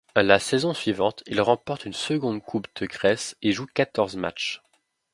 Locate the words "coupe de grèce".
2.41-3.37